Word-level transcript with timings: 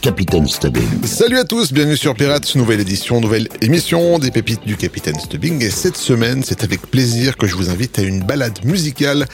Capitaine 0.00 0.46
Stubbing. 0.46 1.04
Salut 1.04 1.38
à 1.38 1.44
tous, 1.44 1.72
bienvenue 1.72 1.96
sur 1.96 2.14
Pirates, 2.14 2.54
nouvelle 2.54 2.80
édition, 2.80 3.20
nouvelle 3.20 3.48
émission 3.60 4.18
des 4.18 4.30
pépites 4.30 4.64
du 4.66 4.76
Capitaine 4.76 5.18
Stubbing. 5.18 5.62
Et 5.62 5.70
cette 5.70 5.96
semaine, 5.96 6.42
c'est 6.44 6.62
avec 6.62 6.82
plaisir 6.82 7.36
que 7.36 7.46
je 7.46 7.56
vous 7.56 7.70
invite 7.70 7.98
à 7.98 8.02
une 8.02 8.22
balade 8.22 8.64
musicale 8.64 9.26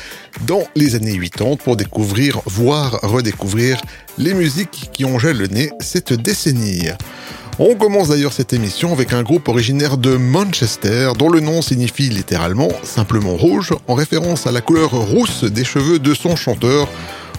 dans 0.46 0.62
les 0.74 0.94
années 0.94 1.18
80 1.18 1.56
pour 1.56 1.76
découvrir, 1.76 2.40
voire 2.46 2.98
redécouvrir 3.02 3.80
les 4.16 4.32
musiques 4.32 4.90
qui 4.92 5.04
ont 5.04 5.18
jalonné 5.18 5.70
cette 5.80 6.12
décennie. 6.12 6.88
On 7.58 7.74
commence 7.74 8.08
d'ailleurs 8.08 8.32
cette 8.32 8.52
émission 8.52 8.92
avec 8.92 9.12
un 9.12 9.22
groupe 9.22 9.48
originaire 9.48 9.96
de 9.96 10.16
Manchester 10.16 11.10
dont 11.18 11.28
le 11.28 11.40
nom 11.40 11.62
signifie 11.62 12.08
littéralement 12.08 12.68
simplement 12.82 13.36
rouge 13.36 13.72
en 13.86 13.94
référence 13.94 14.46
à 14.46 14.52
la 14.52 14.60
couleur 14.60 14.90
rousse 14.90 15.44
des 15.44 15.64
cheveux 15.64 15.98
de 15.98 16.14
son 16.14 16.34
chanteur 16.34 16.88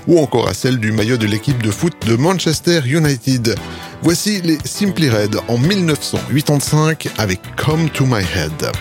ou 0.08 0.20
encore 0.20 0.48
à 0.48 0.54
celle 0.54 0.80
du 0.80 0.92
maillot 0.92 1.18
de 1.18 1.26
l'équipe 1.26 1.62
de 1.62 1.72
foot 1.72 1.94
de 2.08 2.16
Manchester 2.16 2.82
United. 2.86 3.56
Voici 4.02 4.42
les 4.42 4.58
Simply 4.64 5.10
Red 5.10 5.38
en 5.48 5.58
1985 5.58 7.08
avec 7.18 7.40
Come 7.56 7.90
to 7.90 8.06
My 8.06 8.22
Head. 8.22 8.72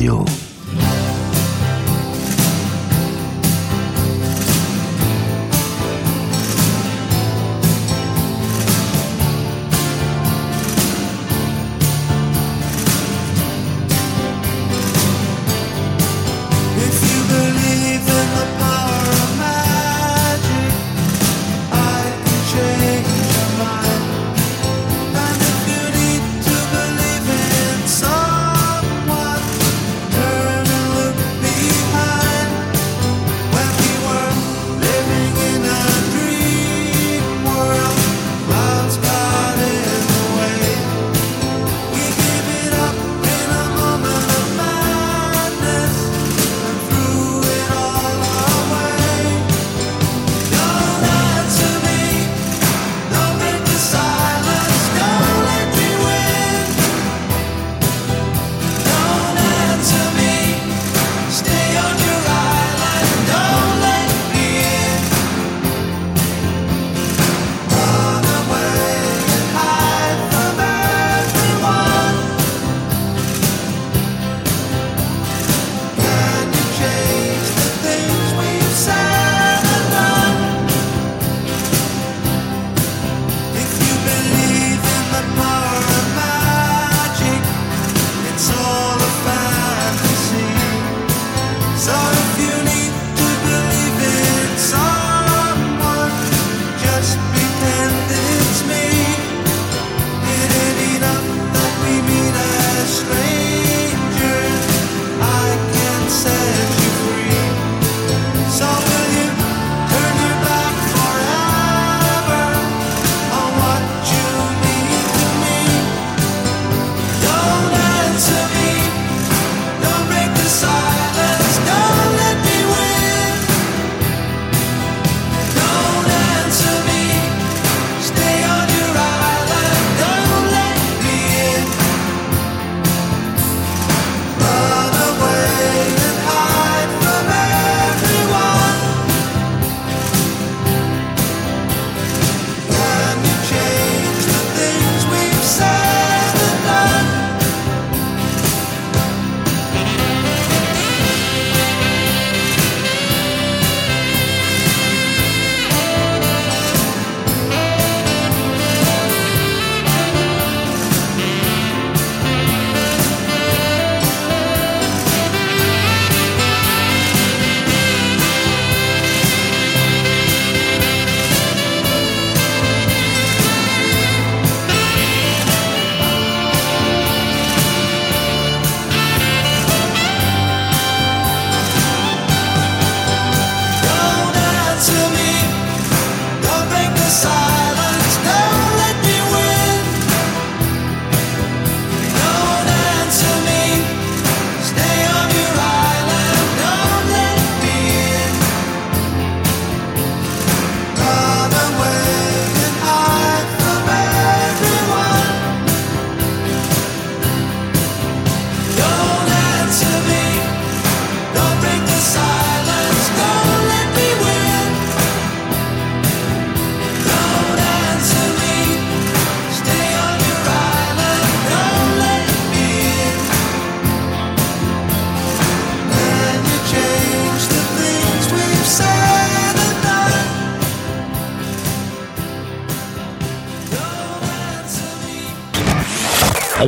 Radio. 0.00 0.39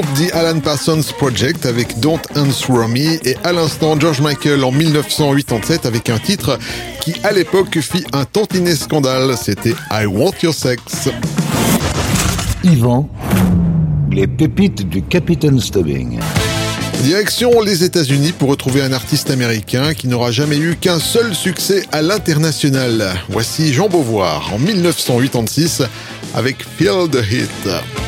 Groupe 0.00 0.14
The 0.14 0.32
Alan 0.32 0.60
Parsons 0.60 1.02
Project 1.16 1.66
avec 1.66 1.98
Don't 1.98 2.20
Answer 2.36 2.86
Me 2.88 3.26
et 3.26 3.36
à 3.42 3.52
l'instant 3.52 3.98
George 3.98 4.20
Michael 4.20 4.62
en 4.62 4.70
1987 4.70 5.86
avec 5.86 6.08
un 6.08 6.18
titre 6.18 6.56
qui 7.00 7.14
à 7.24 7.32
l'époque 7.32 7.80
fit 7.80 8.04
un 8.12 8.24
tantinet 8.24 8.76
scandale, 8.76 9.34
c'était 9.36 9.74
I 9.90 10.06
Want 10.06 10.34
Your 10.42 10.54
Sex. 10.54 11.08
Yvan, 12.62 13.08
les 14.12 14.28
pépites 14.28 14.88
du 14.88 15.02
Captain 15.02 15.58
Stubbing. 15.58 16.20
Direction 17.02 17.60
les 17.60 17.82
États-Unis 17.82 18.32
pour 18.38 18.50
retrouver 18.50 18.82
un 18.82 18.92
artiste 18.92 19.30
américain 19.30 19.94
qui 19.94 20.06
n'aura 20.06 20.30
jamais 20.30 20.58
eu 20.58 20.76
qu'un 20.76 21.00
seul 21.00 21.34
succès 21.34 21.82
à 21.90 22.02
l'international. 22.02 23.14
Voici 23.30 23.72
Jean 23.72 23.88
Beauvoir 23.88 24.52
en 24.54 24.58
1986 24.58 25.82
avec 26.34 26.62
Feel 26.62 27.08
the 27.10 27.24
Hit. 27.32 28.07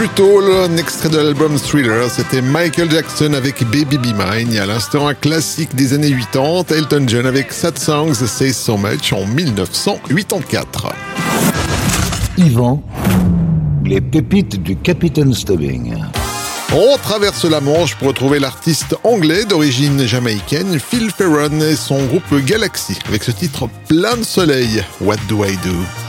Un 0.00 0.76
extrait 0.76 1.08
de 1.08 1.16
l'album 1.16 1.58
Thriller, 1.58 2.08
c'était 2.08 2.40
Michael 2.40 2.88
Jackson 2.88 3.32
avec 3.32 3.64
Baby 3.64 3.98
Be 3.98 4.14
Mine, 4.14 4.52
et 4.52 4.60
à 4.60 4.66
l'instant 4.66 5.08
un 5.08 5.14
classique 5.14 5.74
des 5.74 5.92
années 5.92 6.14
80, 6.32 6.76
Elton 6.76 7.04
John 7.08 7.26
avec 7.26 7.52
Sad 7.52 7.76
Songs 7.78 8.14
Say 8.14 8.52
So 8.52 8.76
Much 8.76 9.12
en 9.12 9.26
1984. 9.26 10.92
Yvan, 12.36 12.80
les 13.84 14.00
pépites 14.00 14.62
du 14.62 14.76
Capitaine 14.76 15.34
Stubbing. 15.34 15.94
On 16.72 16.96
traverse 16.98 17.44
la 17.44 17.60
Manche 17.60 17.96
pour 17.96 18.08
retrouver 18.08 18.38
l'artiste 18.38 18.94
anglais 19.02 19.46
d'origine 19.46 20.06
jamaïcaine 20.06 20.78
Phil 20.78 21.10
Ferron 21.10 21.60
et 21.60 21.74
son 21.74 22.04
groupe 22.06 22.36
Galaxy 22.44 22.96
avec 23.08 23.24
ce 23.24 23.32
titre 23.32 23.68
plein 23.88 24.16
de 24.16 24.22
soleil, 24.22 24.84
What 25.00 25.16
Do 25.28 25.44
I 25.44 25.56
Do? 25.64 26.07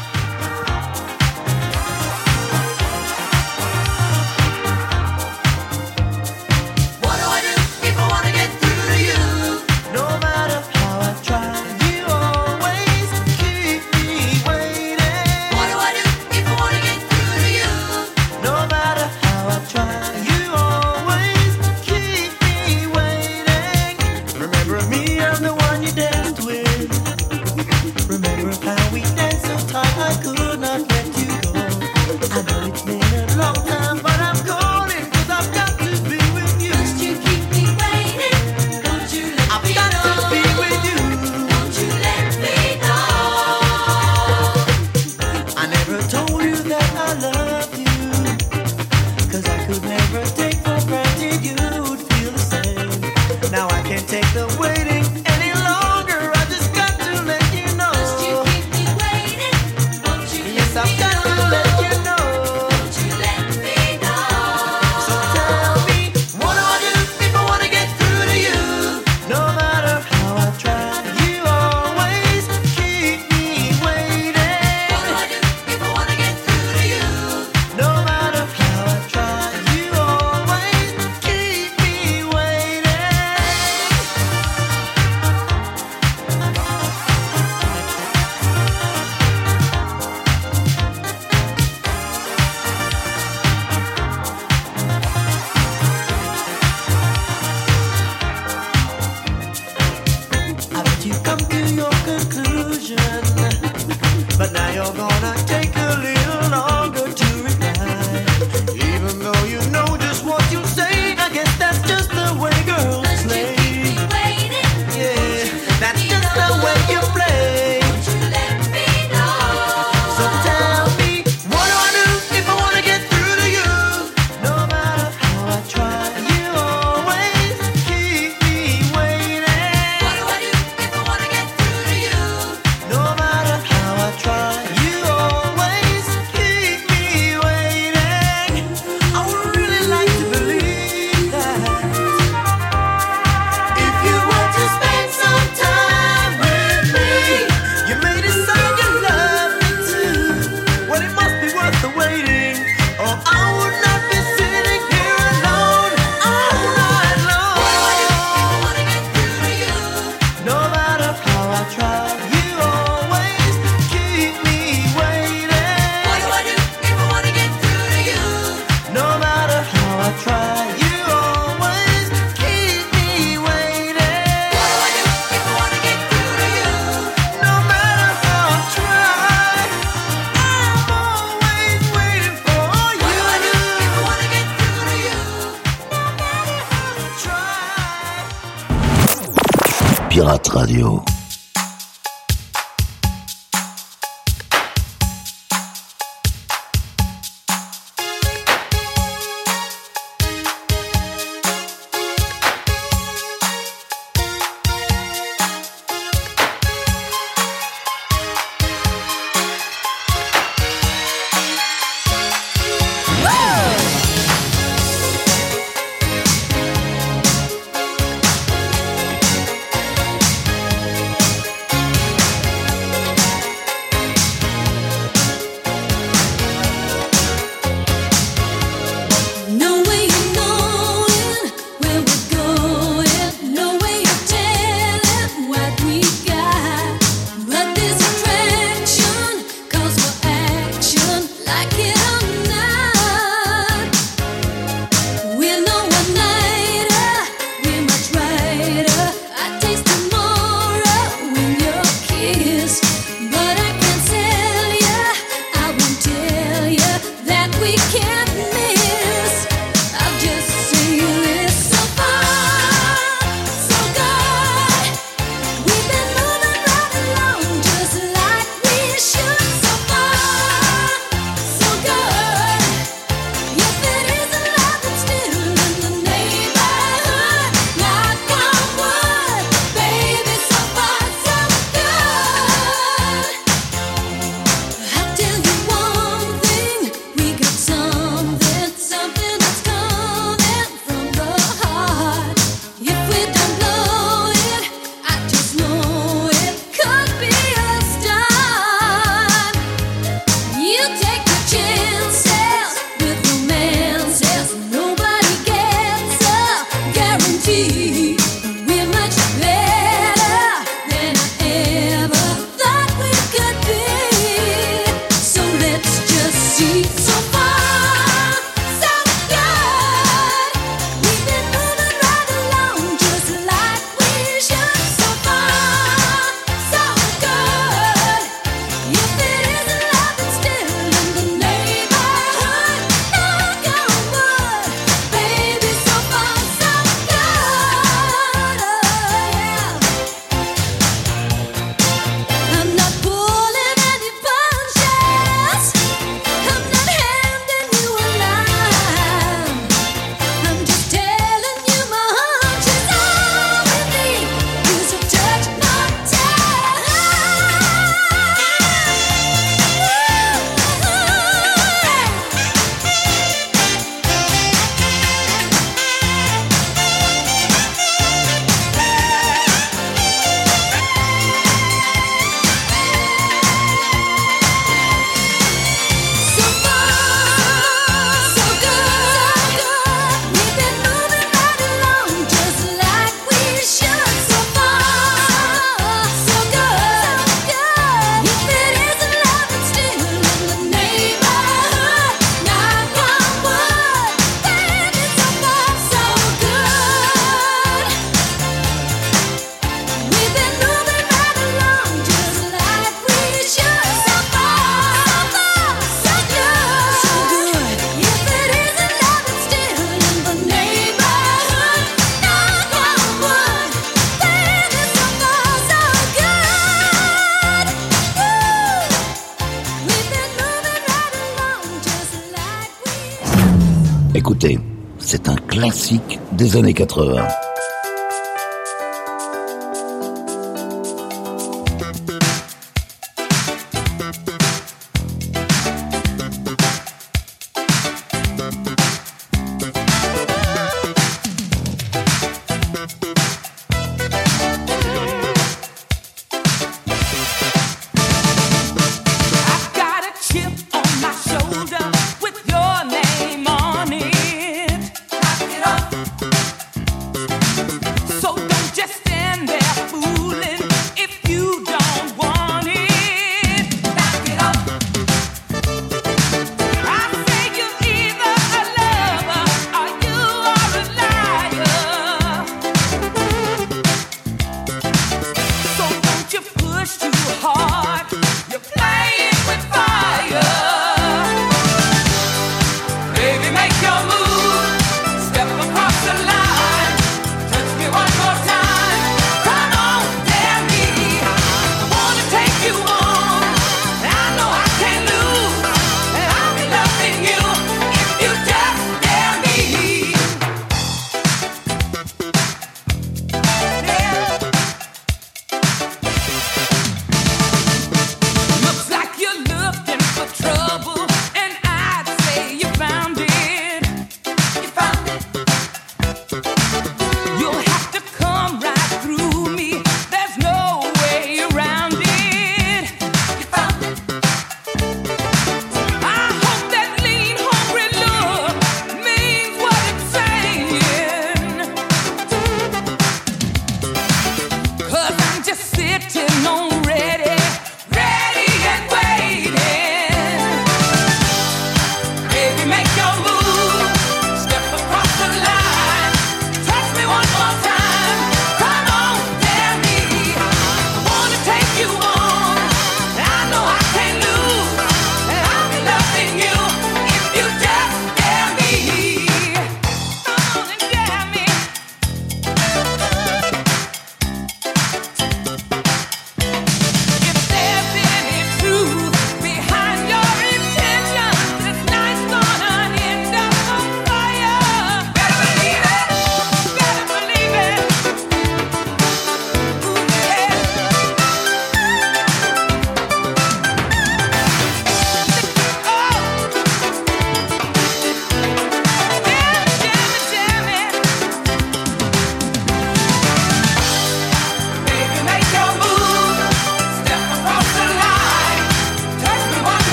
Des 426.40 426.56
années 426.56 426.74
80. 426.74 427.49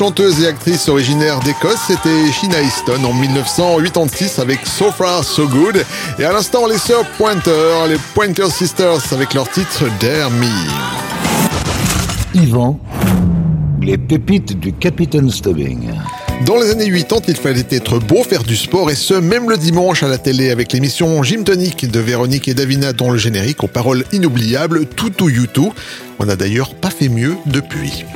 Chanteuse 0.00 0.40
et 0.40 0.46
actrice 0.46 0.88
originaire 0.88 1.40
d'Écosse, 1.40 1.80
c'était 1.86 2.32
Sheena 2.32 2.62
Easton 2.62 3.04
en 3.04 3.12
1986 3.12 4.38
avec 4.38 4.66
So 4.66 4.90
Far 4.90 5.22
So 5.22 5.46
Good. 5.46 5.84
Et 6.18 6.24
à 6.24 6.32
l'instant, 6.32 6.66
les 6.66 6.78
sœurs 6.78 7.04
Pointer, 7.18 7.86
les 7.86 7.98
Pointer 8.14 8.48
Sisters 8.48 9.12
avec 9.12 9.34
leur 9.34 9.46
titre 9.50 9.84
Dare 10.00 10.30
Me. 10.30 10.46
Yvan, 12.32 12.80
les 13.82 13.98
pépites 13.98 14.58
du 14.58 14.72
Capitaine 14.72 15.30
Stubbing. 15.30 15.90
Dans 16.46 16.56
les 16.56 16.70
années 16.70 16.90
80, 16.90 17.20
il 17.28 17.36
fallait 17.36 17.66
être 17.70 17.98
beau, 17.98 18.24
faire 18.24 18.44
du 18.44 18.56
sport, 18.56 18.90
et 18.90 18.94
ce, 18.94 19.12
même 19.12 19.50
le 19.50 19.58
dimanche 19.58 20.02
à 20.02 20.08
la 20.08 20.16
télé, 20.16 20.50
avec 20.50 20.72
l'émission 20.72 21.22
Gym 21.22 21.44
Tonic 21.44 21.90
de 21.90 22.00
Véronique 22.00 22.48
et 22.48 22.54
Davina, 22.54 22.94
dont 22.94 23.10
le 23.10 23.18
générique 23.18 23.62
aux 23.64 23.68
paroles 23.68 24.06
inoubliables, 24.12 24.86
Tout 24.86 25.22
ou 25.22 25.28
You 25.28 25.44
On 26.18 26.24
n'a 26.24 26.36
d'ailleurs 26.36 26.74
pas 26.74 26.88
fait 26.88 27.10
mieux 27.10 27.36
depuis. 27.44 28.06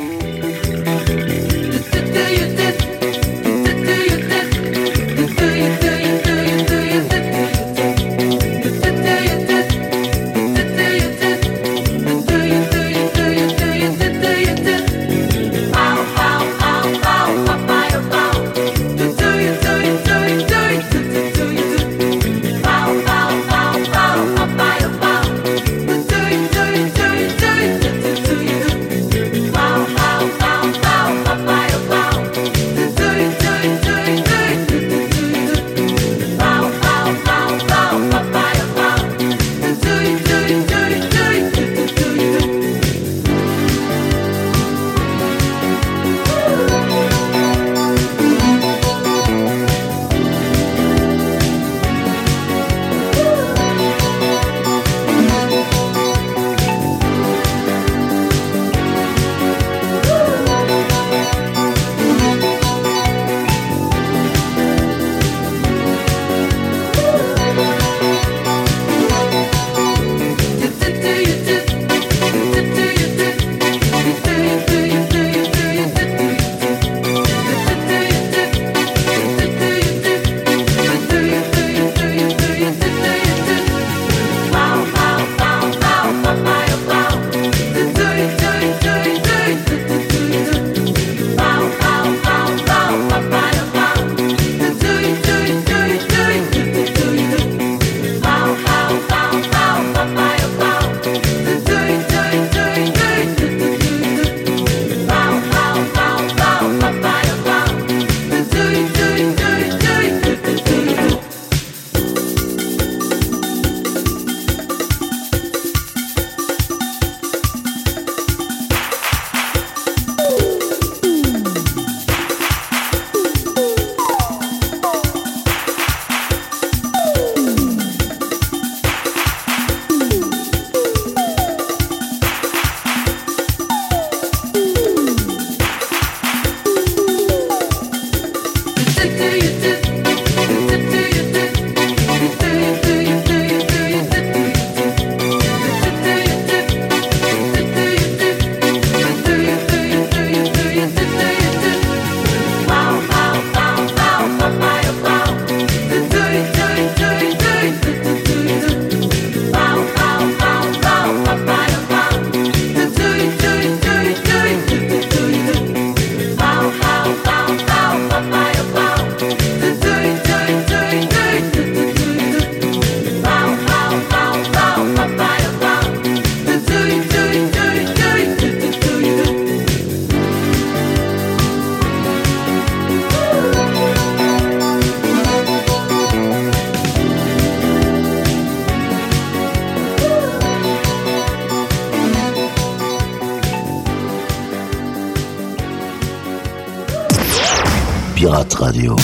Radio. 198.55 198.97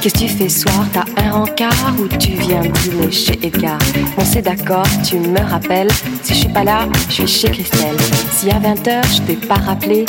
Qu'est-ce 0.00 0.14
que 0.14 0.18
tu 0.18 0.28
fais 0.28 0.48
soir? 0.48 0.86
T'as 0.92 1.04
un 1.22 1.30
rencard 1.32 1.72
ou 1.98 2.08
tu 2.16 2.32
viens 2.32 2.60
dîner 2.60 3.10
chez 3.10 3.38
Edgar? 3.42 3.78
On 4.16 4.24
s'est 4.24 4.42
d'accord, 4.42 4.86
tu 5.04 5.16
me 5.16 5.40
rappelles. 5.40 5.90
Si 6.22 6.34
je 6.34 6.38
suis 6.40 6.48
pas 6.48 6.64
là, 6.64 6.88
je 7.08 7.14
suis 7.14 7.26
chez 7.26 7.50
Christelle. 7.50 7.96
Si 8.32 8.50
à 8.50 8.58
20h 8.58 9.16
je 9.16 9.22
t'ai 9.22 9.36
pas 9.36 9.56
rappelé, 9.56 10.04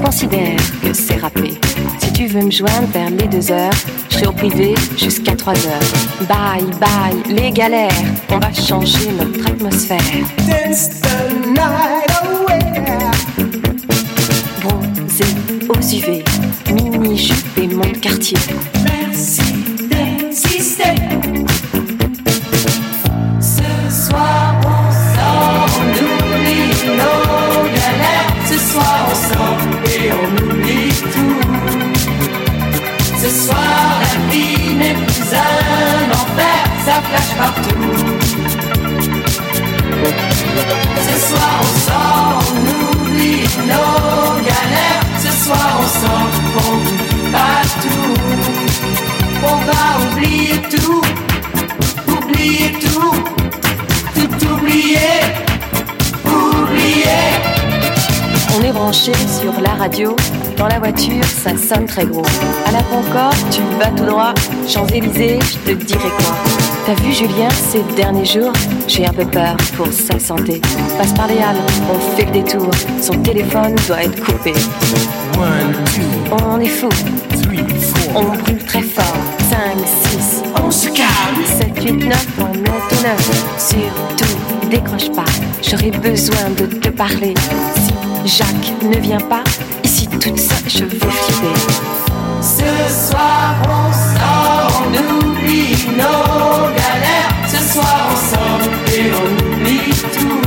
considère 0.00 0.56
que 0.82 0.92
c'est 0.92 1.16
rappelé. 1.16 1.58
Si 2.00 2.12
tu 2.12 2.26
veux 2.26 2.42
me 2.42 2.50
joindre 2.50 2.88
vers 2.92 3.10
les 3.10 3.26
2 3.26 3.50
heures, 3.52 3.72
je 4.10 4.16
serai 4.16 4.26
au 4.26 4.32
privé 4.32 4.74
jusqu'à 4.96 5.34
3 5.34 5.54
heures. 5.54 6.28
Bye 6.28 6.64
bye, 6.80 7.34
les 7.34 7.50
galères, 7.50 7.90
on 8.30 8.38
va 8.38 8.52
changer 8.52 9.10
notre 9.18 9.46
atmosphère. 9.48 10.00
Dance 10.46 11.00
the 11.00 11.48
night 11.48 12.10
away. 12.22 12.58
Bronzé 14.62 15.24
aux 15.68 15.80
UV, 15.80 16.24
mini-jupe 16.72 17.58
et 17.58 17.68
mon 17.68 17.92
quartier. 18.00 18.38
Partout. 37.38 37.86
Ce 41.06 41.14
soir 41.28 41.54
on 41.60 41.72
sort, 41.86 42.42
on 42.52 43.02
oublie 43.02 43.42
nos 43.70 44.40
galères. 44.42 45.02
Ce 45.18 45.30
soir 45.44 45.68
on 45.78 45.88
sort, 46.00 46.30
on 46.56 46.74
oublie 46.76 47.30
pas 47.32 47.62
tout. 47.82 48.16
On 49.42 49.56
va 49.68 49.82
oublier 50.06 50.58
tout, 50.70 51.02
oublier 52.08 52.72
tout, 52.80 53.14
tout 54.14 54.34
oublier, 54.54 55.16
oublier. 56.24 57.22
On 58.58 58.62
est 58.64 58.72
branché 58.72 59.12
sur 59.40 59.60
la 59.60 59.74
radio. 59.74 60.16
Dans 60.56 60.68
la 60.68 60.78
voiture, 60.78 61.24
ça 61.24 61.50
sonne 61.56 61.84
très 61.86 62.06
gros. 62.06 62.24
À 62.66 62.72
la 62.72 62.82
Concorde, 62.84 63.36
tu 63.50 63.60
vas 63.78 63.90
tout 63.90 64.06
droit. 64.06 64.32
Champs-Élysées, 64.66 65.38
je 65.42 65.58
te 65.58 65.72
dirai 65.84 66.08
quoi. 66.18 66.55
T'as 66.86 66.94
vu 67.02 67.12
Julien 67.12 67.48
ces 67.50 67.82
derniers 67.96 68.24
jours 68.24 68.52
J'ai 68.86 69.06
un 69.06 69.12
peu 69.12 69.24
peur 69.24 69.56
pour 69.76 69.88
sa 69.88 70.20
santé. 70.20 70.60
Passe 70.96 71.12
par 71.14 71.26
les 71.26 71.38
halles, 71.38 71.56
on 71.90 71.98
fait 72.16 72.26
le 72.26 72.30
détour. 72.30 72.70
Son 73.02 73.20
téléphone 73.22 73.74
doit 73.88 74.04
être 74.04 74.24
coupé. 74.24 74.52
On 76.30 76.60
est 76.60 76.68
fou. 76.68 76.88
On 78.14 78.22
brûle 78.22 78.64
très 78.64 78.82
fort. 78.82 79.16
5, 79.50 79.58
6, 80.10 80.42
On 80.64 80.70
se 80.70 80.86
calme, 80.90 81.44
7, 81.44 81.84
8, 81.84 81.92
9, 82.04 82.26
on 82.38 82.54
est 82.54 82.68
au 82.68 83.02
9. 83.02 83.56
Surtout, 83.58 84.68
décroche 84.70 85.10
pas. 85.10 85.24
J'aurais 85.68 85.90
besoin 85.90 86.50
de 86.56 86.66
te 86.66 86.88
parler. 86.90 87.34
Si 87.74 88.38
Jacques 88.38 88.82
ne 88.82 88.96
vient 89.00 89.18
pas, 89.18 89.42
ici 89.82 90.06
toute 90.06 90.38
seule, 90.38 90.68
je 90.68 90.84
vais 90.84 90.98
flipper. 90.98 91.96
Ce 92.40 93.08
soir 93.10 93.56
on 93.64 93.92
sort, 93.92 94.35
on 94.78 94.88
oublie 95.26 95.76
nos 95.96 96.68
galères. 96.80 97.32
Ce 97.48 97.60
soir 97.72 98.06
sort 98.30 98.64
et 98.94 99.06
on 99.20 99.28
oublie 99.46 99.94
tout. 100.16 100.42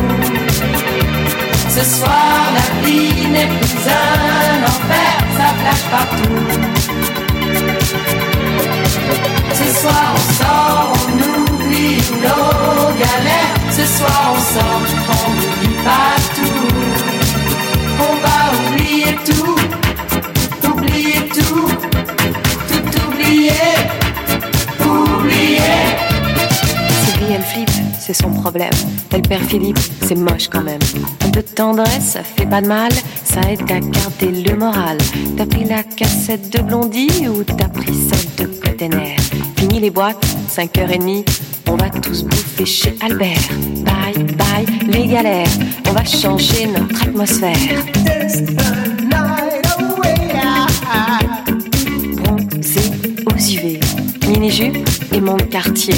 Ce 1.70 1.84
soir 1.98 2.34
la 2.58 2.68
vie 2.86 3.28
n'est 3.34 3.48
plus 3.48 3.84
un 3.88 4.64
enfer, 4.72 5.16
ça 5.38 5.48
flash 5.60 5.84
partout. 5.96 6.40
Ce 9.54 9.68
soir 9.82 10.08
on 10.16 10.24
sort, 10.40 10.94
on 10.94 11.54
oublie 11.54 12.02
nos 12.24 12.88
galères. 13.04 13.56
Ce 13.72 13.86
soir 13.98 14.22
on 14.36 14.42
sort, 14.54 14.84
on 15.14 15.32
n'oublie 15.36 15.78
pas 15.86 16.14
tout. 16.36 16.70
On 18.08 18.14
va 18.26 18.40
oublier 18.60 19.12
tout, 19.26 19.60
oublier 20.70 21.22
tout, 21.30 21.70
tout 22.70 22.88
oublier. 23.08 23.70
Sylvie, 27.06 27.34
elle 27.34 27.42
flippe, 27.42 27.70
c'est 28.00 28.14
son 28.14 28.32
problème. 28.32 28.70
Elle 29.12 29.22
perd 29.22 29.44
Philippe, 29.44 29.80
c'est 30.06 30.16
moche 30.16 30.48
quand 30.50 30.64
même. 30.64 30.80
Un 31.26 31.30
peu 31.30 31.42
de 31.42 31.48
tendresse, 31.48 32.12
ça 32.14 32.24
fait 32.24 32.46
pas 32.46 32.62
de 32.62 32.68
mal, 32.68 32.92
ça 33.24 33.42
aide 33.50 33.62
à 33.64 33.80
garder 33.80 34.44
le 34.44 34.56
moral. 34.56 34.98
T'as 35.38 35.46
pris 35.46 35.66
la 35.66 35.84
cassette 35.84 36.50
de 36.52 36.62
Blondie 36.62 37.28
ou 37.28 37.44
t'as 37.44 37.68
pris 37.68 37.94
celle 37.94 38.48
de 38.48 38.54
Cotener? 38.60 39.16
Fini 39.58 39.80
les 39.80 39.90
boîtes, 39.90 40.26
5h30, 40.56 41.26
on 41.68 41.76
va 41.76 41.90
tous 41.90 42.24
bouffer 42.24 42.66
chez 42.66 42.96
Albert. 43.02 43.50
Bye 43.86 44.24
bye, 44.36 44.66
les 44.88 45.08
galères, 45.08 45.48
on 45.88 45.92
va 45.92 46.06
changer 46.06 46.68
notre 46.68 47.04
atmosphère. 47.04 47.56
Bronzé 52.24 52.82
aux 53.26 53.38
UV, 53.38 53.79
mini-jupe 54.30 54.78
et 55.14 55.22
mon 55.22 55.38
quartier. 55.38 55.96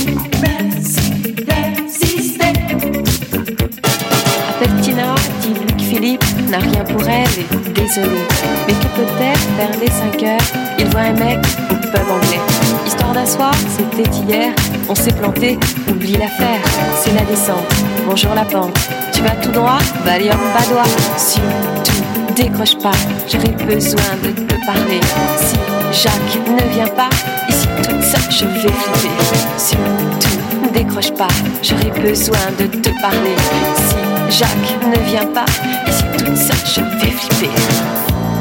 Appelle 4.50 4.82
Tina, 4.82 5.16
dis-lui 5.42 5.74
que 5.78 5.84
Philippe 5.84 6.24
n'a 6.50 6.60
rien 6.60 6.84
pour 6.86 7.04
elle 7.08 7.28
et 7.28 7.70
désolé. 7.72 8.22
Mais 8.68 8.74
que 8.74 8.88
peut-être 8.96 9.48
vers 9.58 9.80
les 9.82 9.90
5 9.90 10.24
heures, 10.24 10.40
il 10.80 10.88
voit 10.90 11.02
un 11.02 11.14
mec 11.14 11.40
au 11.70 11.76
pub 11.76 12.10
anglais. 12.10 12.40
Histoire 12.86 13.14
d'un 13.14 13.26
soir, 13.26 13.54
c'était 13.78 14.10
hier, 14.12 14.54
on 14.88 14.96
s'est 14.96 15.14
planté, 15.14 15.58
oublie 15.90 16.14
l'affaire, 16.14 16.62
c'est 16.96 17.14
la 17.14 17.26
descente. 17.26 17.74
Bonjour 18.08 18.34
la 18.34 18.46
pente, 18.46 18.78
tu 19.14 19.22
vas 19.22 19.36
tout 19.42 19.52
droit, 19.52 19.80
Valium 20.06 20.40
badois. 20.54 20.84
Surtout, 21.18 22.04
décroche 22.36 22.78
pas, 22.78 22.92
j'aurais 23.32 23.56
besoin 23.66 24.16
de 24.24 24.30
te 24.30 24.66
parler. 24.66 25.02
Si 25.38 26.04
Jacques 26.04 26.48
ne 26.48 26.74
vient 26.74 26.88
pas, 26.88 27.10
ici 27.50 27.68
toute 27.84 28.02
seule, 28.04 28.21
je 28.32 28.46
vais 28.46 28.60
flipper. 28.60 29.10
Surtout, 29.58 30.72
décroche 30.74 31.12
pas, 31.12 31.28
j'aurais 31.62 31.92
besoin 32.00 32.48
de 32.58 32.66
te 32.66 32.90
parler. 33.02 33.36
Si 34.30 34.38
Jacques 34.38 34.78
ne 34.88 35.00
vient 35.10 35.28
pas, 35.28 35.46
ici 35.88 36.04
toute 36.18 36.38
seule, 36.38 36.66
je 36.66 36.82
vais 37.00 37.12
flipper. 37.12 37.50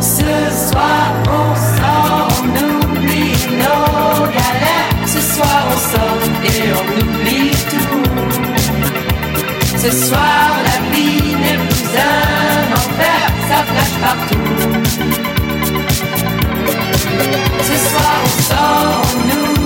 Ce 0.00 0.70
soir 0.70 1.12
on 1.26 1.54
sort, 1.76 2.28
on 2.42 2.46
oublie 2.94 3.34
nos 3.58 4.26
galères. 4.26 5.06
Ce 5.06 5.20
soir 5.20 5.60
on 5.72 5.78
sort 5.92 6.22
et 6.44 6.62
on 6.78 6.84
oublie 7.02 7.50
tout. 7.70 8.02
Ce 9.76 9.90
soir 9.90 10.48
la 10.68 10.76
vie 10.94 11.34
n'est 11.34 11.60
plus 11.68 11.90
un 11.96 12.72
enfer, 12.78 13.22
ça 13.48 13.58
flash 13.70 13.94
partout. 14.04 14.48
Ce 17.62 17.74
soir 17.88 18.14
on 18.24 18.28
sort, 18.42 19.02
on 19.14 19.18
oublie 19.30 19.59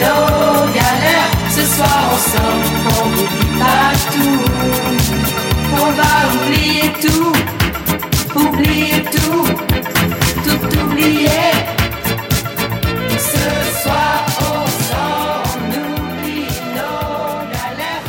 nos 0.00 0.72
galères. 0.72 1.30
Ce 1.50 1.62
soir 1.74 1.98
on 2.12 2.18
sort, 2.30 2.60
on 3.02 3.08
n'oublie 3.08 3.50
pas 3.58 3.90
tout. 4.12 4.42
On 5.72 5.90
va 6.00 6.12
oublier 6.34 6.88
tout, 7.00 7.32
oublier 8.38 9.00
tout, 9.14 9.46
tout 10.44 10.62
oublier. 10.84 11.46
Ce 13.18 13.46
soir 13.82 14.18
on 14.40 14.64
oublie 15.76 16.52
nos 16.76 17.38
galères. 17.52 18.04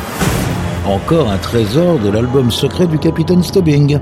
Encore 0.86 1.30
un 1.30 1.38
trésor 1.38 1.98
de 1.98 2.10
l'album 2.10 2.50
secret 2.50 2.86
du 2.86 2.98
Capitaine 2.98 3.42
Stubbing. 3.42 3.98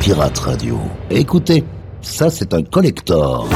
Pirate 0.00 0.38
Radio. 0.38 0.78
Écoutez, 1.10 1.64
ça 2.00 2.30
c'est 2.30 2.54
un 2.54 2.62
collector. 2.62 3.48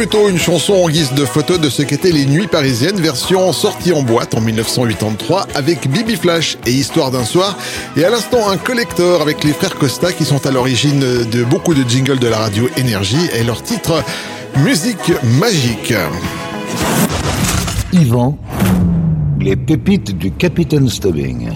Plutôt 0.00 0.28
une 0.28 0.38
chanson 0.38 0.74
en 0.74 0.88
guise 0.88 1.12
de 1.12 1.24
photo 1.24 1.58
de 1.58 1.68
ce 1.68 1.82
qu'étaient 1.82 2.10
les 2.10 2.24
nuits 2.24 2.46
parisiennes, 2.46 3.00
version 3.00 3.52
sortie 3.52 3.92
en 3.92 4.02
boîte 4.02 4.34
en 4.34 4.40
1983 4.40 5.46
avec 5.54 5.88
Bibi 5.90 6.16
Flash 6.16 6.56
et 6.66 6.70
Histoire 6.70 7.10
d'un 7.10 7.24
soir. 7.24 7.56
Et 7.96 8.04
à 8.04 8.10
l'instant, 8.10 8.48
un 8.48 8.56
collector 8.56 9.20
avec 9.20 9.44
les 9.44 9.52
frères 9.52 9.74
Costa 9.74 10.12
qui 10.12 10.24
sont 10.24 10.46
à 10.46 10.50
l'origine 10.50 11.00
de 11.00 11.44
beaucoup 11.44 11.74
de 11.74 11.88
jingles 11.88 12.18
de 12.18 12.28
la 12.28 12.38
radio 12.38 12.68
Énergie 12.76 13.28
et 13.34 13.44
leur 13.44 13.62
titre 13.62 14.02
Musique 14.56 15.12
magique. 15.38 15.92
Yvan, 17.92 18.38
les 19.40 19.56
pépites 19.56 20.16
du 20.16 20.30
Capitaine 20.30 20.88
Stubbing. 20.88 21.50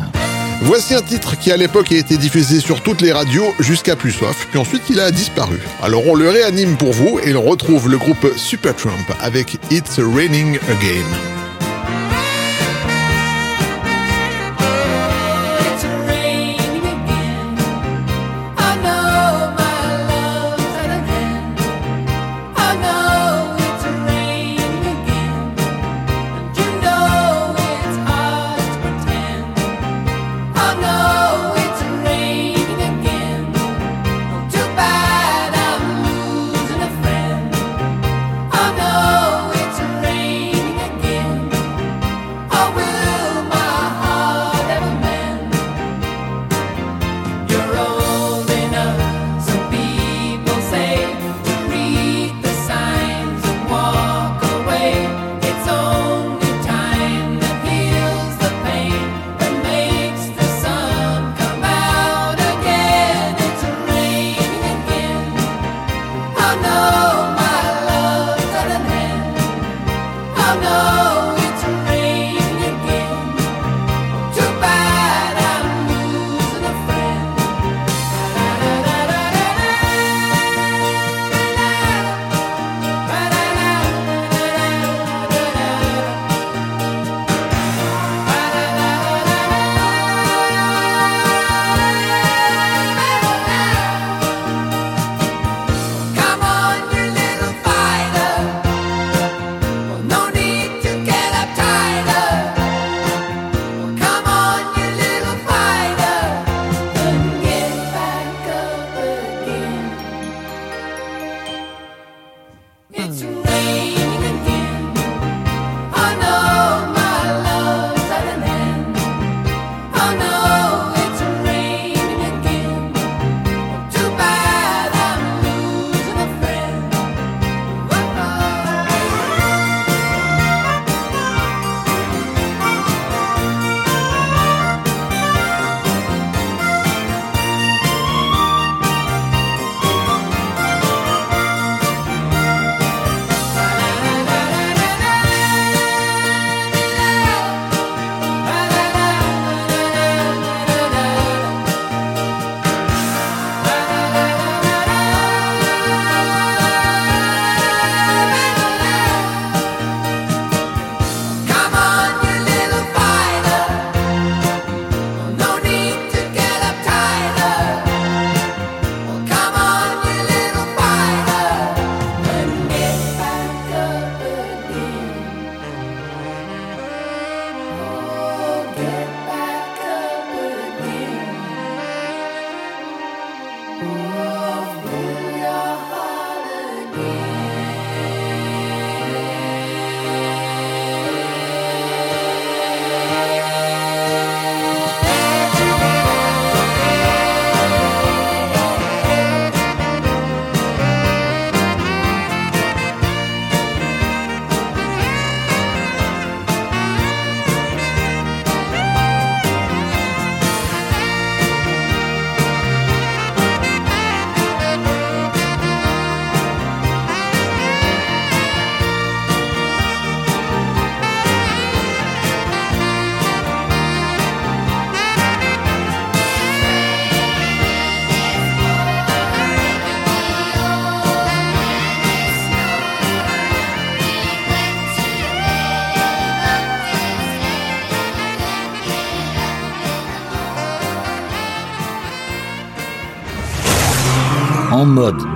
Voici 0.62 0.94
un 0.94 1.00
titre 1.00 1.38
qui 1.38 1.52
à 1.52 1.56
l'époque 1.56 1.92
a 1.92 1.96
été 1.96 2.16
diffusé 2.16 2.58
sur 2.58 2.82
toutes 2.82 3.00
les 3.00 3.12
radios 3.12 3.54
jusqu'à 3.60 3.94
plus 3.94 4.10
soif, 4.10 4.48
puis 4.50 4.58
ensuite 4.58 4.82
il 4.90 4.98
a 4.98 5.12
disparu. 5.12 5.60
Alors 5.82 6.02
on 6.08 6.14
le 6.14 6.28
réanime 6.28 6.76
pour 6.76 6.92
vous 6.92 7.20
et 7.24 7.34
on 7.36 7.42
retrouve 7.42 7.88
le 7.88 7.98
groupe 7.98 8.26
Supertramp 8.36 9.14
avec 9.20 9.58
It's 9.70 10.00
Raining 10.00 10.58
Again. 10.68 11.43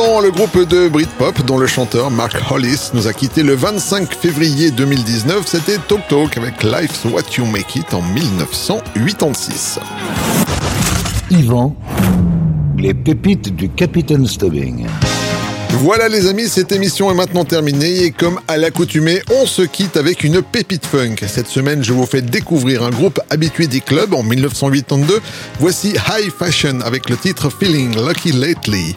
Le 0.00 0.30
groupe 0.30 0.66
de 0.66 0.88
Britpop, 0.88 1.44
dont 1.44 1.58
le 1.58 1.66
chanteur 1.66 2.10
Mark 2.10 2.34
Hollis 2.50 2.90
nous 2.94 3.06
a 3.06 3.12
quitté 3.12 3.42
le 3.42 3.54
25 3.54 4.14
février 4.14 4.70
2019, 4.70 5.46
c'était 5.46 5.76
Talk 5.76 6.08
Talk 6.08 6.36
avec 6.38 6.62
Life's 6.62 7.04
What 7.04 7.36
You 7.36 7.44
Make 7.44 7.76
It 7.76 7.92
en 7.92 8.00
1986. 8.00 9.78
Yvan, 11.30 11.76
les 12.78 12.94
pépites 12.94 13.54
du 13.54 13.68
Capitaine 13.68 14.26
Stubbing. 14.26 14.86
Voilà 15.78 16.08
les 16.08 16.26
amis, 16.26 16.48
cette 16.48 16.72
émission 16.72 17.10
est 17.10 17.14
maintenant 17.14 17.44
terminée 17.44 18.04
et 18.04 18.10
comme 18.10 18.40
à 18.48 18.56
l'accoutumée, 18.56 19.20
on 19.30 19.44
se 19.44 19.62
quitte 19.62 19.98
avec 19.98 20.24
une 20.24 20.40
pépite 20.40 20.86
funk. 20.86 21.16
Cette 21.26 21.46
semaine, 21.46 21.84
je 21.84 21.92
vous 21.92 22.06
fais 22.06 22.22
découvrir 22.22 22.82
un 22.82 22.90
groupe 22.90 23.20
habitué 23.28 23.66
des 23.66 23.80
clubs 23.80 24.14
en 24.14 24.22
1982. 24.22 25.20
Voici 25.58 25.90
High 25.90 26.30
Fashion 26.36 26.80
avec 26.80 27.10
le 27.10 27.16
titre 27.16 27.50
Feeling 27.50 27.94
Lucky 27.96 28.32
Lately. 28.32 28.96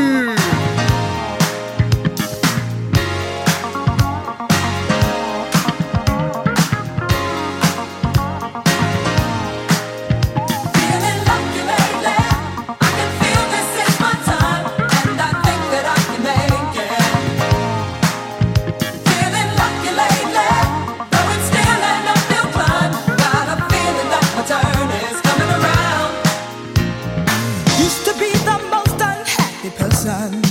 sun. 30.01 30.41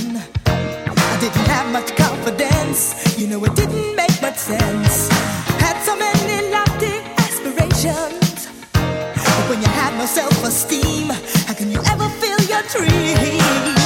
I 0.45 1.17
didn't 1.19 1.47
have 1.51 1.69
much 1.73 1.93
confidence, 1.97 3.19
you 3.19 3.27
know, 3.27 3.43
it 3.43 3.53
didn't 3.53 3.97
make 3.97 4.21
much 4.21 4.37
sense. 4.37 5.09
Had 5.59 5.77
so 5.83 5.93
many 5.97 6.49
lofty 6.49 6.95
aspirations, 7.17 8.47
but 8.71 9.43
when 9.49 9.59
you 9.61 9.67
have 9.81 9.93
no 9.97 10.05
self 10.05 10.41
esteem, 10.45 11.09
how 11.47 11.53
can 11.53 11.69
you 11.69 11.81
ever 11.91 12.07
feel 12.21 12.39
your 12.47 12.63
dreams? 12.71 13.80